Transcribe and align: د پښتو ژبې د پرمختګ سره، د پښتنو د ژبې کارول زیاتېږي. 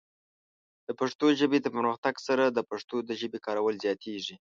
د 0.87 0.89
پښتو 0.99 1.25
ژبې 1.39 1.59
د 1.61 1.67
پرمختګ 1.75 2.15
سره، 2.27 2.43
د 2.49 2.59
پښتنو 2.69 2.97
د 3.09 3.11
ژبې 3.21 3.39
کارول 3.45 3.75
زیاتېږي. 3.83 4.35